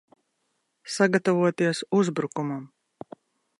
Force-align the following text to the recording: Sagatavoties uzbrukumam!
Sagatavoties 0.93 1.83
uzbrukumam! 1.99 2.67